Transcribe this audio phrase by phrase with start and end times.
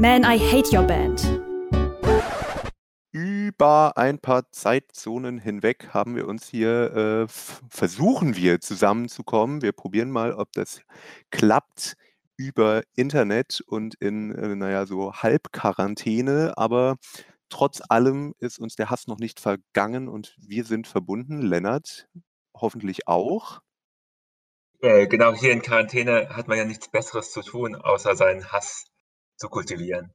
[0.00, 1.20] Man, I Hate Your Band.
[3.12, 9.60] Über ein paar Zeitzonen hinweg haben wir uns hier, äh, versuchen wir zusammenzukommen.
[9.60, 10.80] Wir probieren mal, ob das
[11.30, 11.98] klappt
[12.38, 16.96] über Internet und in, äh, naja, so Halbquarantäne, aber
[17.50, 21.42] trotz allem ist uns der Hass noch nicht vergangen und wir sind verbunden.
[21.42, 22.08] Lennart,
[22.56, 23.60] hoffentlich auch.
[24.80, 28.86] Äh, genau, hier in Quarantäne hat man ja nichts Besseres zu tun, außer seinen Hass
[29.40, 30.12] zu kultivieren.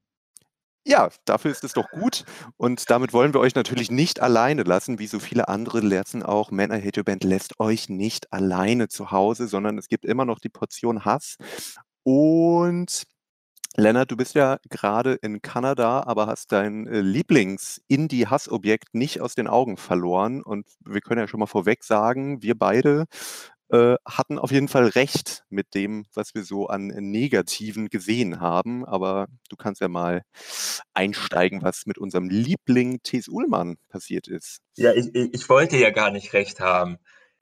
[0.88, 2.26] Ja, dafür ist es doch gut.
[2.58, 6.52] Und damit wollen wir euch natürlich nicht alleine lassen, wie so viele andere lassen auch.
[6.52, 10.26] Man I Hate Your Band lässt euch nicht alleine zu Hause, sondern es gibt immer
[10.26, 11.38] noch die Portion Hass.
[12.04, 13.08] Und
[13.78, 19.48] Lennart, du bist ja gerade in Kanada, aber hast dein äh, Lieblings-Indie-Hassobjekt nicht aus den
[19.48, 20.44] Augen verloren.
[20.44, 23.06] Und wir können ja schon mal vorweg sagen, wir beide
[23.70, 28.86] äh, hatten auf jeden Fall recht mit dem, was wir so an Negativen gesehen haben.
[28.86, 30.24] Aber du kannst ja mal
[30.94, 33.28] einsteigen, was mit unserem Liebling T.S.
[33.28, 34.60] Ullmann passiert ist.
[34.76, 36.98] Ja, ich, ich wollte ja gar nicht recht haben.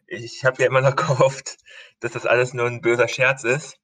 [0.07, 1.57] Ich habe ja immer noch gehofft,
[1.99, 3.77] dass das alles nur ein böser Scherz ist.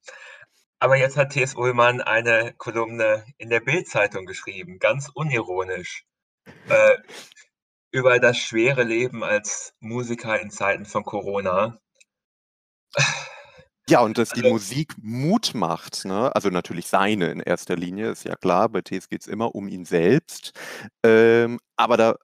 [0.80, 1.56] Aber jetzt hat T.S.
[1.56, 6.06] Ullmann eine Kolumne in der Bild-Zeitung geschrieben, ganz unironisch,
[6.69, 6.97] äh,
[7.91, 11.81] über das schwere Leben als Musiker in Zeiten von Corona.
[13.89, 16.35] Ja, und dass die also, Musik Mut macht, ne?
[16.35, 18.69] Also natürlich seine in erster Linie, ist ja klar.
[18.69, 19.09] Bei T.S.
[19.09, 20.51] geht es immer um ihn selbst.
[21.03, 22.15] Ähm, aber da,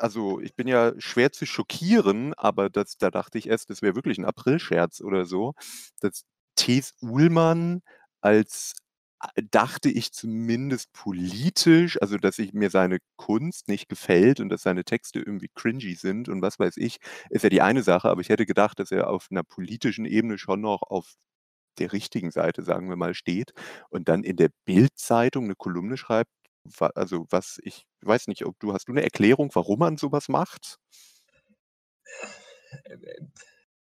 [0.00, 3.94] also ich bin ja schwer zu schockieren, aber das, da dachte ich erst, das wäre
[3.94, 5.52] wirklich ein Aprilscherz oder so,
[6.00, 6.24] dass
[6.56, 6.94] T.S.
[7.00, 7.82] Uhlmann
[8.20, 8.72] als
[9.50, 14.84] dachte ich zumindest politisch, also dass ich mir seine Kunst nicht gefällt und dass seine
[14.84, 16.98] Texte irgendwie cringy sind und was weiß ich,
[17.30, 20.38] ist ja die eine Sache, aber ich hätte gedacht, dass er auf einer politischen Ebene
[20.38, 21.14] schon noch auf
[21.78, 23.52] der richtigen Seite, sagen wir mal, steht
[23.90, 26.30] und dann in der Bildzeitung eine Kolumne schreibt,
[26.94, 30.78] also was ich weiß nicht, ob du hast du eine Erklärung, warum man sowas macht?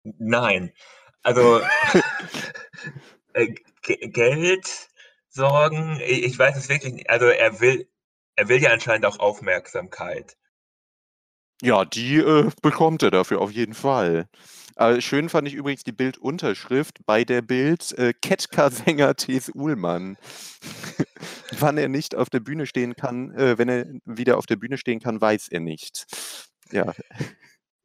[0.03, 0.71] Nein.
[1.23, 1.61] Also
[3.33, 4.89] äh, Geld
[5.35, 7.09] sorgen, ich weiß es wirklich nicht.
[7.09, 7.87] Also er will,
[8.35, 10.37] er will ja anscheinend auch Aufmerksamkeit.
[11.61, 14.27] Ja, die äh, bekommt er dafür auf jeden Fall.
[14.75, 19.51] Äh, schön fand ich übrigens die Bildunterschrift bei der Bild äh, Ketka-Sänger T.S.
[19.53, 20.17] Uhlmann.
[21.59, 24.77] Wann er nicht auf der Bühne stehen kann, äh, wenn er wieder auf der Bühne
[24.77, 26.07] stehen kann, weiß er nicht.
[26.71, 26.93] Ja.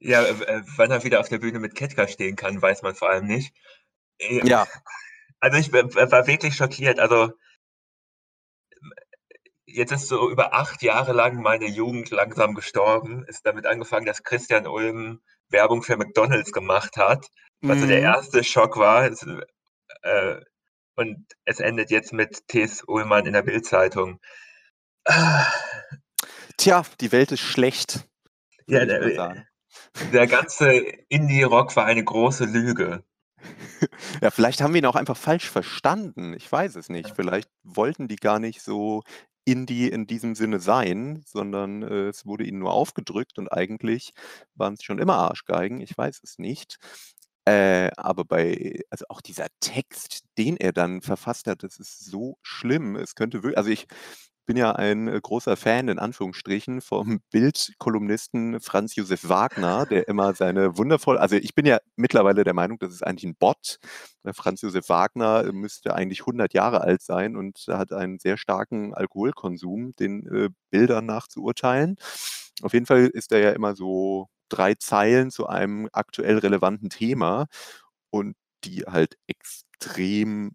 [0.00, 3.10] Ja, äh, wann er wieder auf der Bühne mit Ketka stehen kann, weiß man vor
[3.10, 3.54] allem nicht.
[4.18, 4.66] Ja.
[5.40, 7.00] Also ich war wirklich schockiert.
[7.00, 7.32] Also
[9.64, 13.24] jetzt ist so über acht Jahre lang meine Jugend langsam gestorben.
[13.26, 17.26] Ist damit angefangen, dass Christian Ulm Werbung für McDonalds gemacht hat,
[17.60, 17.80] was mhm.
[17.80, 18.04] so der mhm.
[18.04, 19.06] erste Schock war.
[19.06, 19.26] Es,
[20.02, 20.40] äh,
[20.96, 22.84] und es endet jetzt mit T.S.
[22.86, 24.20] Ullmann in der Bildzeitung.
[26.56, 28.06] Tja, die Welt ist schlecht.
[28.66, 29.44] Ja, der,
[30.12, 30.72] der ganze
[31.08, 33.02] Indie-Rock war eine große Lüge.
[34.22, 36.34] Ja, vielleicht haben wir ihn auch einfach falsch verstanden.
[36.34, 37.10] Ich weiß es nicht.
[37.14, 39.02] Vielleicht wollten die gar nicht so
[39.44, 44.12] Indie in diesem Sinne sein, sondern äh, es wurde ihnen nur aufgedrückt und eigentlich
[44.54, 45.80] waren es schon immer Arschgeigen.
[45.80, 46.78] Ich weiß es nicht.
[47.46, 52.36] Äh, aber bei, also auch dieser Text, den er dann verfasst hat, das ist so
[52.42, 52.96] schlimm.
[52.96, 53.86] Es könnte wirklich, also ich
[54.46, 60.34] bin ja ein äh, großer Fan in Anführungsstrichen vom Bildkolumnisten Franz Josef Wagner, der immer
[60.34, 63.78] seine wundervoll, also ich bin ja mittlerweile der Meinung, das ist eigentlich ein Bot.
[64.32, 68.92] Franz Josef Wagner äh, müsste eigentlich 100 Jahre alt sein und hat einen sehr starken
[68.92, 71.96] Alkoholkonsum, den äh, Bildern nachzuurteilen.
[72.62, 77.46] Auf jeden Fall ist er ja immer so drei Zeilen zu einem aktuell relevanten Thema
[78.10, 80.52] und die halt extrem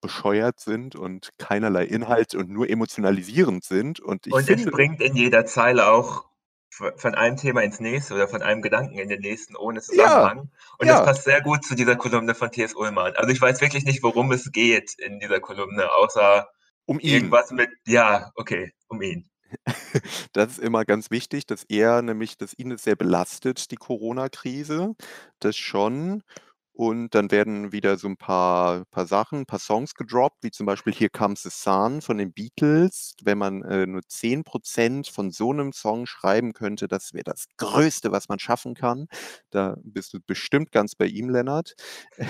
[0.00, 4.00] bescheuert sind und keinerlei Inhalt und nur emotionalisierend sind.
[4.00, 6.28] Und, ich und finde, es bringt in jeder Zeile auch
[6.70, 10.36] von einem Thema ins nächste oder von einem Gedanken in den nächsten ohne Zusammenhang.
[10.36, 10.96] Ja, und ja.
[10.98, 12.74] das passt sehr gut zu dieser Kolumne von T.S.
[12.74, 13.14] Ullmann.
[13.16, 16.48] Also ich weiß wirklich nicht, worum es geht in dieser Kolumne, außer
[16.84, 17.14] um ihn.
[17.14, 19.28] irgendwas mit, ja, okay, um ihn.
[20.32, 24.94] Das ist immer ganz wichtig, dass er nämlich, dass ihn es sehr belastet, die Corona-Krise.
[25.40, 26.22] Das schon.
[26.72, 30.64] Und dann werden wieder so ein paar paar Sachen, ein paar Songs gedroppt, wie zum
[30.66, 33.14] Beispiel „Here Comes the Sun“ von den Beatles.
[33.22, 38.12] Wenn man, äh, nur 10% von so einem Song schreiben könnte, das wäre das Größte,
[38.12, 39.08] was man schaffen kann.
[39.50, 41.74] Da bist du bestimmt ganz bei ihm, Lennart.
[42.16, 42.26] Äh,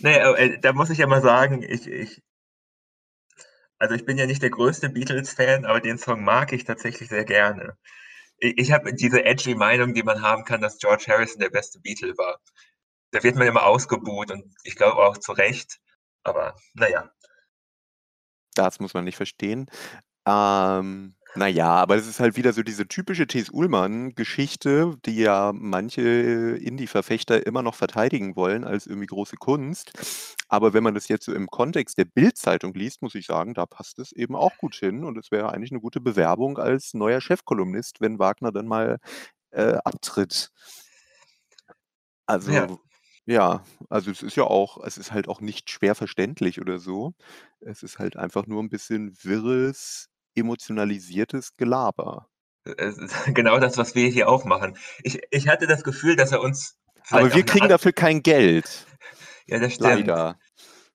[0.00, 2.22] ne, äh, da muss ich ja mal sagen, ich ich
[3.80, 7.24] also, ich bin ja nicht der größte Beatles-Fan, aber den Song mag ich tatsächlich sehr
[7.24, 7.76] gerne.
[8.38, 12.16] ich habe diese edgy Meinung, die man haben kann, dass George Harrison der beste Beatle
[12.16, 12.38] war
[13.10, 15.80] da wird man immer ausgebuht und ich glaube auch zu Recht.
[16.22, 17.10] Aber naja.
[18.54, 19.66] Das muss man nicht verstehen.
[20.26, 23.50] Ähm, na ja, aber das ist halt wieder so diese typische T.S.
[23.50, 29.92] Ullmann-Geschichte, die ja manche Indie-Verfechter immer noch verteidigen wollen als irgendwie große Kunst.
[30.48, 33.64] Aber wenn man das jetzt so im Kontext der Bild-Zeitung liest, muss ich sagen, da
[33.66, 37.20] passt es eben auch gut hin und es wäre eigentlich eine gute Bewerbung als neuer
[37.20, 38.98] Chefkolumnist, wenn Wagner dann mal,
[39.52, 40.50] äh, abtritt.
[42.44, 42.66] Ja.
[42.66, 42.80] Also,
[43.26, 47.14] ja, also es ist ja auch es ist halt auch nicht schwer verständlich oder so.
[47.60, 52.28] Es ist halt einfach nur 'n bisschen wirres, emotionalisiertes Gelaber.
[52.64, 52.92] Äh,
[53.34, 54.76] genau das, was wir hier auch machen.
[55.02, 56.76] Ich ich hatte das Gefühl, dass er uns
[57.10, 58.86] Aber wir kriegen Art dafür kein Geld.
[59.46, 60.06] Ja, das stimmt.
[60.06, 60.38] Leider.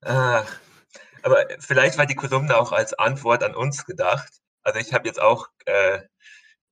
[0.02, 0.46] Ach,
[1.24, 4.32] aber vielleicht war die Kolumne auch als Antwort an uns gedacht.
[4.64, 6.02] Also, ich habe jetzt auch, äh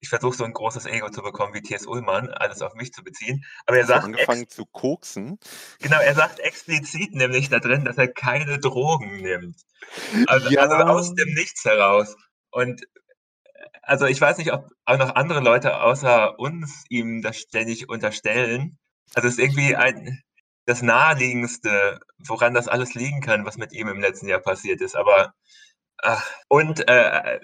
[0.04, 1.88] ich versuche so 'n großes Ego zu bekommen wie T.S.
[1.88, 3.46] Ullmann, alles auf mich zu beziehen.
[3.66, 5.40] Aber er sagt angefangen zu koksen?
[5.80, 9.56] Genau, er sagt explizit nämlich da drin, dass er keine Drogen nimmt.
[10.28, 10.84] Also also Ja.
[10.88, 12.18] aus dem Nichts heraus.
[12.54, 12.88] Und, äh,
[13.84, 18.78] also, ich weiß nicht, ob auch noch andere Leute außer uns ihm das ständig unterstellen.
[19.16, 20.22] Also, es ist irgendwie ein
[20.68, 24.96] das Naheliegendste, woran das alles liegen kann, was mit ihm im letzten Jahr passiert ist.
[24.96, 25.34] Aber,
[26.04, 27.40] ach und, äh,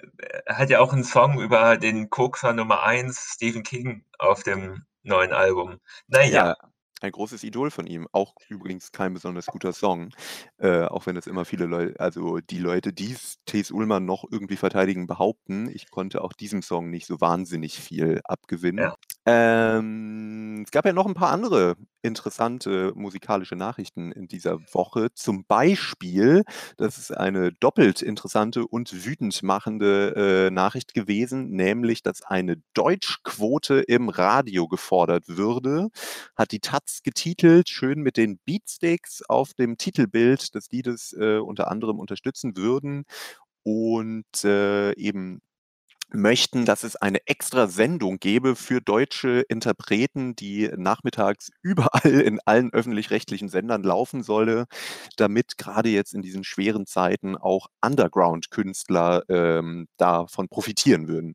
[0.46, 4.84] er hat ja auch 'n Song über den Kokser Nummer 1, Stephen King, auf dem
[5.04, 5.78] neuen Album.
[6.08, 6.56] Na ja.
[7.02, 8.06] Ein großes Idol von ihm.
[8.12, 10.10] Auch übrigens kein besonders guter Song,
[10.58, 13.70] äh, auch wenn das immer viele Leu also die Leute, die's T.S.
[13.70, 15.70] Ullmann noch irgendwie verteidigen, behaupten.
[15.74, 18.90] Ich konnte auch diesem Song nicht so wahnsinnig viel abgewinnen.
[18.90, 18.99] Ja.
[19.26, 25.08] Ähm, es gab ja noch 'n paar andere interessante musikalische Nachrichten in dieser Woche.
[25.14, 26.42] Zum Beispiel,
[26.78, 33.80] das ist eine doppelt interessante und wütend machende, äh, Nachricht gewesen, nämlich, dass eine Deutschquote
[33.80, 35.88] im Radio gefordert würde,
[36.34, 41.70] hat die taz getitelt, schön mit den Beatsteaks auf dem Titelbild des Liedes, äh, unter
[41.70, 43.04] anderem unterstützen würden
[43.64, 45.40] und, äh, eben
[46.12, 52.72] möchten, dass es eine extra Sendung gäbe für deutsche Interpreten, die nachmittags überall in allen
[52.72, 54.66] öffentlich-rechtlichen Sendern laufen solle,
[55.16, 61.34] damit grade jetzt in diesen schweren Zeiten auch Underground-Künstler, ähm, davon profitieren würden.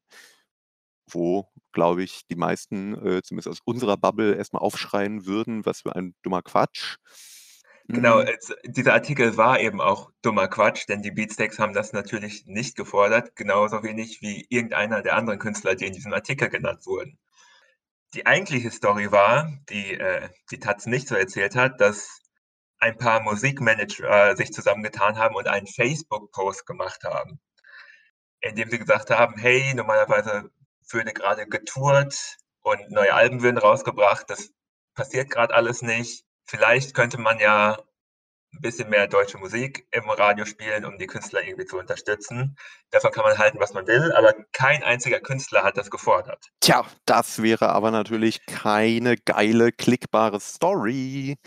[1.09, 5.81] Wo, glaube ich, die meisten, äh, zumindest aus unserer Bubble erst mal aufschreien würden: „Was
[5.81, 6.97] für ein dummer Quatsch.“
[7.87, 8.27] Genau, Hm.
[8.27, 12.75] es dieser Artikel war eben auch dummer Quatsch, denn die Beatsteaks haben das natürlich nicht
[12.75, 17.19] gefordert, genauso wenig wie irgendeiner der anderen Künstler, die in diesem Artikel genannt wurden.
[18.15, 22.21] Die eigentliche Story war, die, äh, die taz nicht so erzählt hat, dass
[22.79, 27.39] ein paar Musikmanager sich zusammengetan haben und einen Facebook-Post gemacht haben,
[28.41, 30.49] in dem sie gesagt haben: „Hey, normalerweise
[30.89, 34.29] würde grade getourt und neue Alben würden rausgebracht.
[34.29, 34.51] Das
[34.95, 36.24] passiert grad alles nicht.
[36.47, 37.77] Vielleicht könnte man ja
[38.53, 42.57] 'n bisschen mehr deutsche Musik im Radio spielen, um die Künstler irgendwie zu unterstützen.
[42.91, 46.85] Davon kann man halten, was man will, aber kein einziger Künstler hat das gefordert.“ Tja,
[47.05, 51.37] das wäre aber natürlich keine geile, klickbare Story.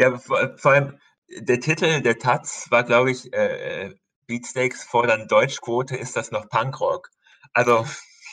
[0.00, 0.98] Ja, vor vor allem
[1.28, 3.94] der Titel der taz war, glaube ich, äh, äh,
[4.26, 7.10] „Beatsteaks fordern Deutschquote, ist das noch Punkrock?“
[7.54, 7.86] Also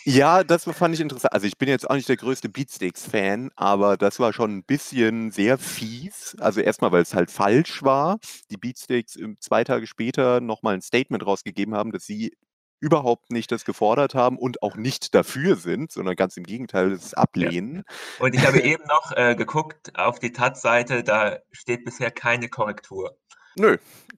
[0.08, 3.98] Ja, das fand ich interessa also, ich bin jetzt auch nicht der größte Beatsteaks-Fan, aber
[3.98, 6.36] das war schon 'n bisschen sehr fies.
[6.40, 8.20] Also, erst mal, weil's halt falsch war.
[8.52, 12.38] Die Beatsteaks, ähm, 2 Tage später noch mal 'n Statement rausgegeben haben, dass sie
[12.80, 17.16] überhaupt nicht das gefordert haben und auch nicht dafür sind, sondern ganz im Gegenteil es
[17.38, 17.52] Ja.
[17.56, 17.82] ablehnen.
[18.18, 23.18] Und ich habe eben noch, äh, geguckt auf die taz-Seite, da steht bisher keine Korrektur.
[23.58, 23.78] Nö,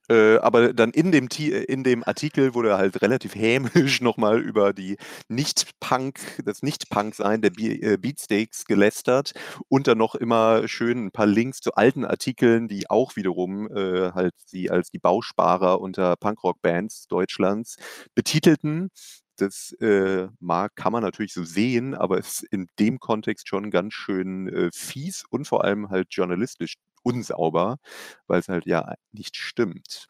[0.10, 4.40] äh, aber dann in dem äh, in dem Artikel wurde halt relativ hämisch noch mal
[4.42, 4.98] über die
[5.30, 9.34] Nicht-Punk das Nicht-Punk-Sein der Be äh, Beatsteaks gelästert
[9.70, 14.12] und dann noch immer schön 'n paar Links zu alten Artikeln, die auch wiederum, äh,
[14.14, 17.78] halt sie als die Bausparer unter Punkrock-Bands Deutschlands
[18.16, 18.90] betitelten.
[19.40, 23.94] Das, äh, mag kann man natürlich so sehen, aber ist in dem Kontext schon ganz
[23.94, 26.74] schön, fies und vor allem halt journalistisch
[27.08, 27.80] unsauber,
[28.28, 30.08] weil's halt ja nicht stimmt.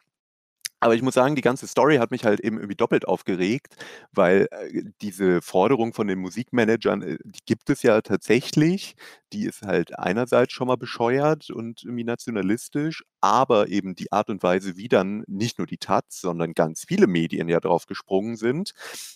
[0.80, 3.74] Aber ich muss sagen, die ganze Story hat mich halt eben irgendwie doppelt aufgeregt,
[4.12, 8.94] weil, äh, diese Forderung von den Musikmanagern, äh, die gibt es ja tatsächlich.
[9.32, 14.42] Die ist halt einerseits schon mal bescheuert und irgendwie nationalistisch, aber eben die Art und
[14.44, 18.72] Weise, wie dann nicht nur die taz, sondern ganz viele Medien ja drauf gesprungen sind,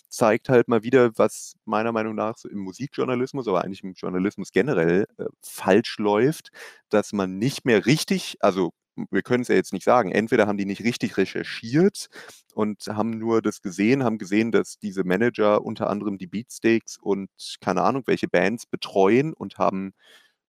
[0.09, 4.51] zeigt halt mal wieder, was meiner Meinung nach so im Musikjournalismus, aber eigentlich im Journalismus
[4.51, 6.49] generell, äh, falsch läuft,
[6.89, 8.73] dass man nicht mehr richtig also,
[9.11, 12.07] wir können's ja jetzt nicht sagen, entweder haben die nicht richtig recherchiert
[12.53, 17.29] und haben nur das gesehen haben gesehen, dass diese Manager unter anderem die Beatsteaks und
[17.61, 19.93] keine Ahnung, welche Bands betreuen und haben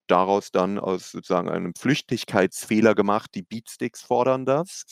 [0.09, 4.85] daraus dann aus sozusagen einem Flüchtigkeitsfehler gemacht, die Beatsteaks fordern das.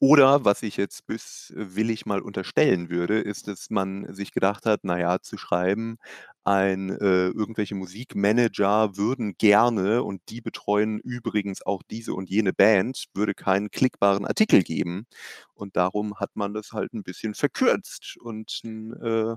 [0.00, 5.20] Oder was ich jetzt böswillig mal unterstellen würde, ist, dass man sich gedacht hat, naja,
[5.20, 5.98] zu schreiben,
[6.44, 13.06] ein, äh, irgendwelche Musikmanager würden gerne und die betreuen übrigens auch diese und jene Band,
[13.14, 15.06] würde keinen klickbaren Artikel geben.
[15.54, 19.34] Und darum hat man das halt ein bisschen verkürzt und äh,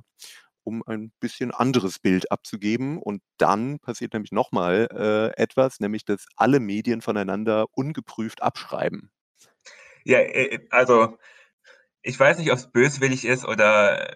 [0.63, 2.97] um ein bisschen anderes Bild abzugeben.
[2.97, 9.11] Und dann passiert nämlich nochmal äh, etwas, nämlich dass alle Medien voneinander ungeprüft abschreiben.
[10.05, 11.17] Ja, äh, äh, also
[12.01, 14.15] ich weiß nicht, ob es böswillig ist oder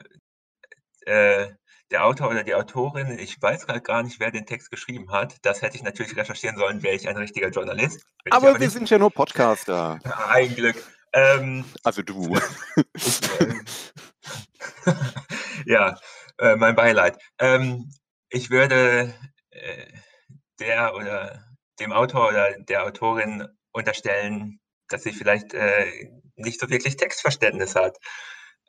[1.05, 1.47] äh,
[1.91, 5.37] der Autor oder die Autorin, ich weiß gerade gar nicht, wer den Text geschrieben hat.
[5.43, 8.05] Das hätte ich natürlich recherchieren sollen, wäre ich ein richtiger Journalist.
[8.23, 9.99] Bin aber, wir sind ja nur Podcaster.
[10.27, 10.83] ein Glück.
[11.13, 12.37] Ähm, also du.
[12.93, 13.53] Ich, äh,
[15.65, 15.97] ja,
[16.39, 17.17] äh, mein Beileid.
[17.39, 17.89] Ähm,
[18.29, 19.13] ich würde
[19.51, 19.87] äh,
[20.59, 21.45] der oder
[21.79, 27.97] dem Autor oder der Autorin unterstellen, dass sie vielleicht äh, nicht so wirklich Textverständnis hat.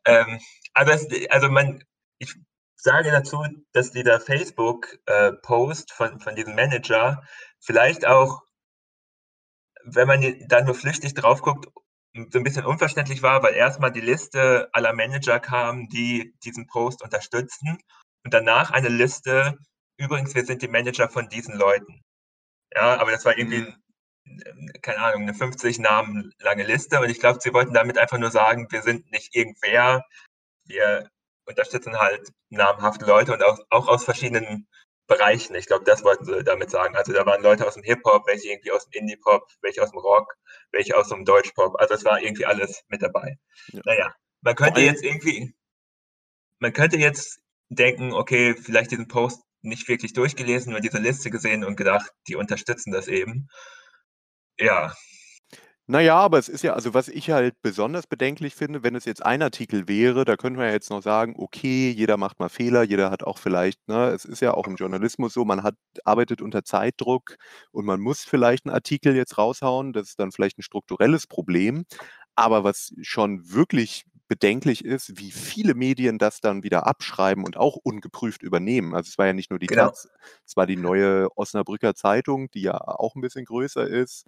[0.04, 0.40] Ähm,
[0.74, 1.82] es, also man,
[2.18, 2.34] ich
[2.80, 7.22] sage dazu, dass dieser Facebook-Post äh, von, von diesem Manager
[7.60, 8.42] vielleicht auch,
[9.84, 11.66] wenn man da nur flüchtig drauf guckt,
[12.30, 17.02] so ein bisschen unverständlich war, weil erstmal die Liste aller Manager kam, die diesen Post
[17.02, 17.78] unterstützen
[18.24, 19.56] und danach eine Liste,
[19.98, 22.02] übrigens, wir sind die Manager von diesen Leuten.
[22.74, 23.74] Ja, aber das war irgendwie mhm
[24.82, 27.00] keine Ahnung, eine 50 Namen lange Liste.
[27.00, 30.04] Und ich glaube, sie wollten damit einfach nur sagen, wir sind nicht irgendwer,
[30.64, 31.10] wir
[31.48, 34.68] unterstützen halt namhafte Leute und auch, auch aus verschiedenen
[35.06, 35.54] Bereichen.
[35.56, 36.94] Ich glaube, das wollten sie damit sagen.
[36.94, 39.98] Also da waren Leute aus dem Hip-Hop, welche irgendwie aus dem Indie-Pop, welche aus dem
[39.98, 40.34] Rock,
[40.70, 41.80] welche aus dem Deutsch-Pop.
[41.80, 43.38] Also es war irgendwie alles mit dabei.
[43.68, 43.80] Ja.
[43.84, 45.54] Naja, man könnte jetzt irgendwie,
[46.58, 47.40] man könnte jetzt
[47.70, 52.36] denken, okay, vielleicht diesen Post nicht wirklich durchgelesen, nur diese Liste gesehen und gedacht, die
[52.36, 53.48] unterstützen das eben.
[54.58, 54.94] Ja.
[55.90, 59.24] Naja, aber es ist ja, also was ich halt besonders bedenklich finde, wenn es jetzt
[59.24, 62.82] ein Artikel wäre, da könnte man ja jetzt noch sagen, okay, jeder macht mal Fehler,
[62.82, 66.42] jeder hat auch vielleicht, ne, es ist ja auch im Journalismus so, man hat, arbeitet
[66.42, 67.36] unter Zeitdruck
[67.70, 71.86] und man muss vielleicht einen Artikel jetzt raushauen, das ist dann vielleicht ein strukturelles Problem.
[72.34, 77.76] Aber was schon wirklich bedenklich ist, wie viele Medien das dann wieder abschreiben und auch
[77.76, 78.94] ungeprüft übernehmen.
[78.94, 79.86] Also es war ja nicht nur die genau.
[79.86, 80.06] Taz,
[80.46, 84.26] es war die neue Osnabrücker Zeitung, die ja auch ein bisschen größer ist.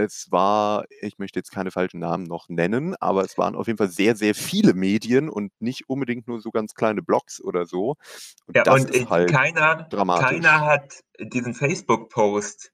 [0.00, 3.78] Es war, ich möchte jetzt keine falschen Namen noch nennen, aber es waren auf jeden
[3.78, 7.96] Fall sehr, sehr viele Medien und nicht unbedingt nur so ganz kleine Blogs oder so.
[8.46, 12.72] Und ja, und äh, halt keiner, keiner hat diesen Facebook-Post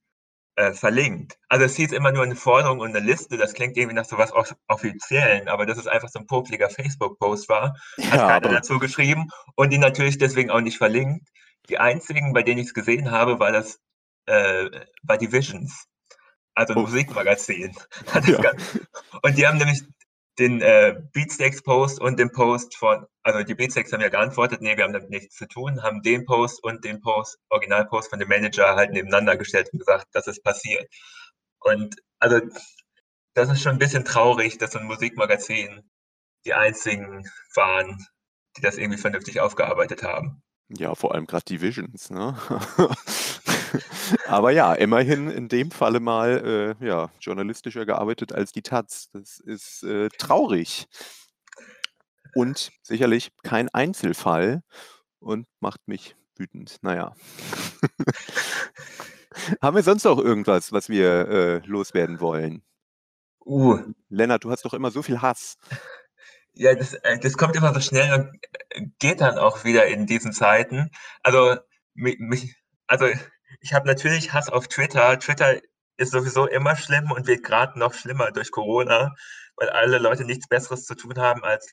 [0.57, 1.39] äh, verlinkt.
[1.49, 4.33] Also es hieß immer nur eine Forderung und eine Liste, das klingt irgendwie nach sowas
[4.69, 9.29] Offiziellen, aber dass es einfach so ein popeliger Facebook-Post war, ja, hat keiner dazu geschrieben
[9.55, 11.29] und die natürlich deswegen auch nicht verlinkt.
[11.69, 13.81] Die einzigen, bei denen ich es gesehen habe, war das,
[14.27, 14.71] äh,
[15.03, 15.89] war die Visions,
[16.57, 16.83] also ein oh.
[16.83, 17.77] Musikmagazin.
[18.27, 18.53] Ja.
[19.23, 19.83] Und die haben nämlich
[20.39, 24.85] den äh, Beatsteaks-Post und den Post von, also die Beatsteaks haben ja geantwortet, nee, wir
[24.85, 28.75] haben damit nichts zu tun, haben den Post und den Post, Originalpost von dem Manager
[28.75, 30.87] halt nebeneinander gestellt und gesagt, das ist passiert.
[31.61, 32.41] Und also
[33.35, 35.83] das ist schon ein bisschen traurig, dass so ein Musikmagazin
[36.45, 37.99] die einzigen waren,
[38.57, 40.43] die das irgendwie vernünftig aufgearbeitet haben.
[40.69, 42.37] Ja, vor allem gerade die Visions, ne?
[44.27, 49.09] Aber ja, immerhin in dem Falle mal äh, ja, journalistischer gearbeitet als die Taz.
[49.13, 50.87] Das ist äh, traurig.
[52.35, 54.63] Und sicherlich kein Einzelfall
[55.21, 56.77] und macht mich wütend.
[56.83, 57.15] Naja.
[59.63, 62.63] Haben wir sonst noch irgendwas, was wir äh, loswerden wollen?
[63.45, 63.79] Uh.
[64.09, 65.57] Lennart, du hast doch immer so viel Hass.
[66.55, 68.41] Ja, das, äh, das kommt immer so schnell und
[68.71, 70.91] äh, geht dann auch wieder in diesen Zeiten.
[71.23, 71.57] Also,
[71.95, 72.57] mich,
[72.87, 73.07] also
[73.61, 75.19] ich habe natürlich Hass auf Twitter.
[75.19, 75.61] Twitter
[75.97, 79.15] ist sowieso immer schlimm und wird gerade noch schlimmer durch Corona,
[79.57, 81.73] weil alle Leute nichts Besseres zu tun haben, als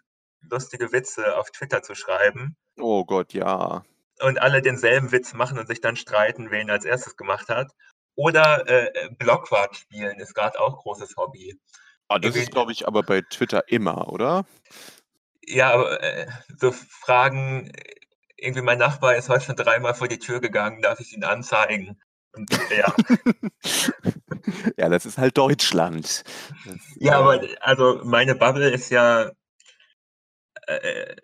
[0.50, 2.56] lustige Witze auf Twitter zu schreiben.
[2.78, 3.84] Oh Gott, ja.
[4.22, 7.72] Und alle denselben Witz machen und sich dann streiten, wer ihn als erstes gemacht hat.
[8.16, 11.60] Oder äh, Blockwart spielen ist gerade auch großes Hobby.
[12.08, 14.46] Ah, das ist, glaube ich, aber bei Twitter immer, oder?
[15.46, 17.72] Ja, aber äh, so Fragen,
[18.44, 22.00] irgendwie mein Nachbar ist heute schon dreimal vor die Tür gegangen, darf ich ihn anzeigen?
[22.34, 22.94] Und, ja.
[24.78, 26.24] ja, das ist halt Deutschland.
[26.66, 29.32] Das, ja, äh, aber also meine Bubble ist ja
[30.68, 31.16] äh,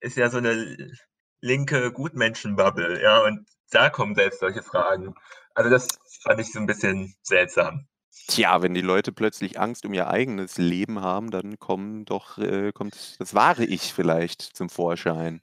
[0.00, 0.92] ist ja so eine
[1.40, 5.14] linke Gutmenschen-Bubble, ja, und da kommen selbst solche Fragen.
[5.54, 5.88] Also das
[6.22, 7.86] fand ich so ein bisschen seltsam.
[8.26, 12.72] Tja, wenn die Leute plötzlich Angst um ihr eigenes Leben haben, dann kommen doch, äh,
[12.72, 15.40] kommt das wahre Ich vielleicht zum Vorschein.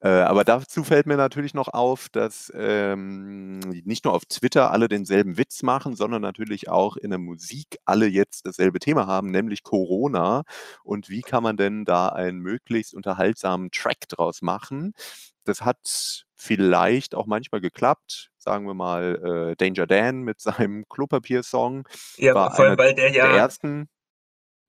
[0.00, 4.88] Äh, aber dazu fällt mir natürlich noch auf, dass ähm, nicht nur auf Twitter alle
[4.88, 9.62] denselben Witz machen, sondern natürlich auch in der Musik alle jetzt dasselbe Thema haben, nämlich
[9.62, 10.42] Corona.
[10.84, 14.94] Und wie kann man denn da einen möglichst unterhaltsamen Track draus machen?
[15.44, 18.30] Das hat vielleicht auch manchmal geklappt.
[18.38, 23.10] Sagen wir mal, äh, Danger Dan mit seinem Klopapier-Song Ja, war vor allem, weil der
[23.20, 23.88] der ja ersten.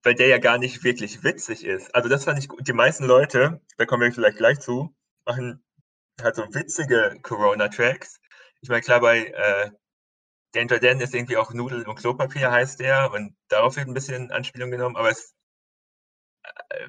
[0.03, 1.93] weil der ja gar nicht wirklich witzig ist.
[1.95, 2.67] Also das fand ich gut.
[2.67, 5.63] Die meisten Leute, da kommen wir vielleicht gleich zu, machen
[6.21, 8.19] halt so witzige Corona-Tracks.
[8.61, 9.71] Ich meine, klar, bei äh,
[10.53, 14.31] Danger Dan ist irgendwie auch Nudeln und Klopapier heißt der und darauf wird ein bisschen
[14.31, 15.33] Anspielung genommen, aber es
[16.69, 16.87] äh,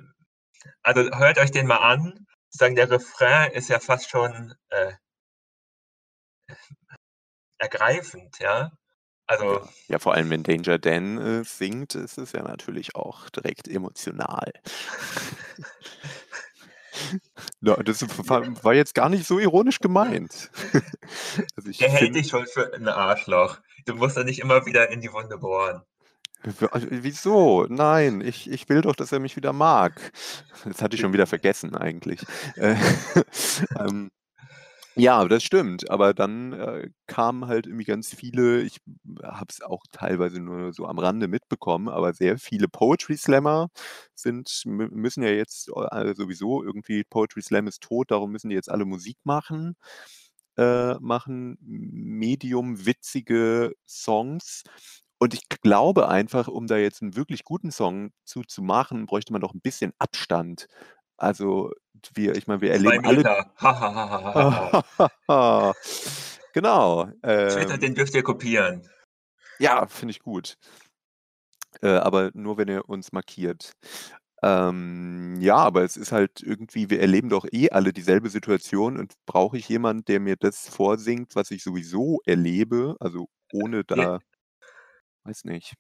[0.83, 2.27] also hört euch den mal an.
[2.55, 4.93] Sozusagen der Refrain ist ja fast schon äh,
[7.59, 8.71] ergreifend, ja.
[9.27, 13.29] Also Ja, ja, vor allem wenn Danger Dan äh, singt, ist es ja natürlich auch
[13.31, 14.53] direkt emotional.
[17.61, 20.53] Ja, das war, war jetzt gar nicht so ironisch gemeint.
[21.57, 23.59] Also der hält dich schon für ein Arschloch.
[23.85, 25.83] Du musst da nicht immer wieder in die Wunde bohren.
[26.71, 27.67] Also wieso?
[27.69, 30.13] Nein, ich, ich will doch, dass er mich wieder mag.
[30.65, 32.27] Das hatte ich schon wieder vergessen eigentlich.
[32.57, 32.77] Äh,
[33.79, 34.11] ähm,
[34.97, 35.91] ja, das stimmt.
[35.91, 38.79] Aber dann äh, kamen halt irgendwie ganz viele, ich
[39.23, 43.69] habe es auch teilweise nur so am Rande mitbekommen, aber sehr viele Poetry Slammer
[44.15, 48.57] sind, mü- müssen ja jetzt äh, sowieso irgendwie, Poetry Slam ist tot, darum müssen die
[48.57, 49.77] jetzt alle Musik machen,
[50.57, 54.63] äh, machen medium witzige Songs.
[55.19, 59.33] Und ich glaube einfach, um da jetzt einen wirklich guten Song zu, zu machen, bräuchte
[59.33, 60.67] man doch ein bisschen Abstand.
[61.17, 61.73] Also
[62.15, 63.47] wir, ich meine, wir erleben alle.
[66.53, 67.07] Genau.
[67.23, 68.89] Twitter, Ähm, den dürft ihr kopieren.
[69.59, 70.57] ja, finde ich gut.
[71.83, 73.73] Äh, aber nur, wenn ihr uns markiert.
[74.43, 79.15] Ähm, ja, aber es ist halt irgendwie, wir erleben doch eh alle dieselbe Situation und
[79.27, 84.19] brauche ich jemanden, der mir das vorsingt, was ich sowieso erlebe, also ohne da,
[85.25, 85.75] weiß nicht.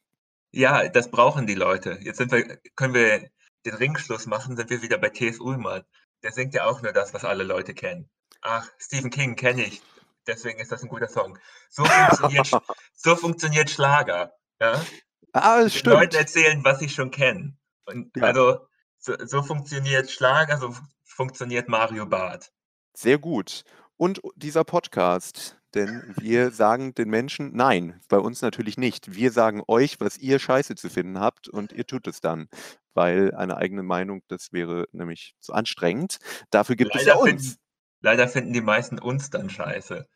[0.53, 1.99] ja, das brauchen die Leute.
[2.03, 3.29] Jetzt sind wir, können wir
[3.67, 5.41] den Ringschluss machen, sind wir wieder bei T.S.
[5.41, 5.85] Ullmann.
[6.23, 8.09] Der singt ja auch nur das, was alle Leute kennen.
[8.43, 9.83] Ach, Stephen King kenne ich.
[10.27, 11.39] Deswegen ist das ein guter Song.
[11.71, 12.51] So funktioniert,
[12.95, 14.33] so funktioniert Schlager.
[14.61, 14.85] Ja?
[15.33, 16.15] Ah, Leuten stimmt.
[16.15, 17.59] erzählen, was sie schon kennen.
[17.87, 18.67] Und Ja, also
[18.99, 22.53] so, so funktioniert Schlager, so funktioniert Mario Barth.
[22.95, 23.65] sehr gut.
[23.97, 29.15] Und dieser Podcast, denn wir sagen den Menschen, nein, bei uns natürlich nicht.
[29.15, 32.49] Wir sagen euch, was ihr scheiße zu finden habt und ihr tut es dann,
[32.95, 36.19] weil eine eigene Meinung, das wäre nämlich zu anstrengend.
[36.51, 37.31] Dafür gibt es ja Leider uns.
[37.31, 37.57] finden,
[38.01, 40.07] leider finden die meisten uns dann scheiße.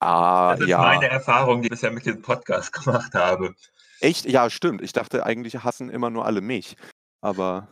[0.00, 1.10] Ah, Das ist meine ja.
[1.10, 3.54] Erfahrung, die ich bisher mit diesem Podcast gemacht habe.
[4.00, 4.24] Echt?
[4.26, 4.80] Ja, stimmt.
[4.82, 6.76] Ich dachte eigentlich hassen immer nur alle mich.
[7.20, 7.68] Aber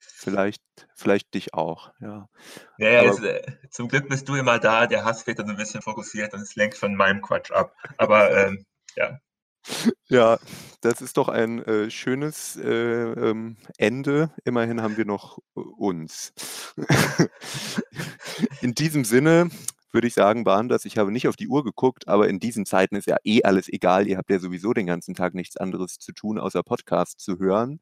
[0.00, 0.62] vielleicht,
[0.94, 2.28] vielleicht dich auch, ja.
[2.78, 5.52] Naja, Aber jetzt, äh, zum Glück bist du immer da, der Hass wird dann so
[5.52, 7.74] ein bisschen fokussiert und es lenkt von meinem Quatsch ab.
[7.96, 8.64] Aber ähm,
[8.96, 9.20] ja,
[10.08, 10.38] ja,
[10.80, 14.30] das ist doch ein äh, schönes äh, ähm, Ende.
[14.44, 16.32] Immerhin haben wir noch äh, uns.
[18.62, 19.50] In diesem Sinne
[19.92, 22.66] würde ich sagen, waren das, ich habe nicht auf die Uhr geguckt, aber in diesen
[22.66, 24.06] Zeiten ist ja eh alles egal.
[24.06, 27.80] Ihr habt ja sowieso den ganzen Tag nichts anderes zu tun, außer Podcast zu hören.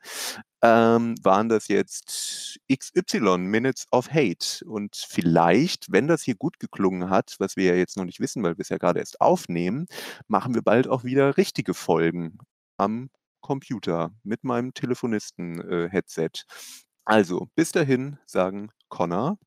[0.62, 4.64] Ähm, waren das jetzt XY Minutes of Hate.
[4.64, 8.42] Und vielleicht, wenn das hier gut geklungen hat, was wir ja jetzt noch nicht wissen,
[8.42, 9.86] weil wir es ja gerade erst aufnehmen,
[10.26, 12.38] machen wir bald auch wieder richtige Folgen
[12.76, 16.44] am Computer mit meinem Telefonisten-Headset.
[17.04, 19.38] Also, bis dahin sagen Connor.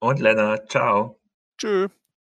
[0.00, 1.20] und Lennart, ciao.
[1.58, 1.88] Tschö.